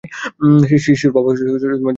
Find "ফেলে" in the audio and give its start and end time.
1.69-1.87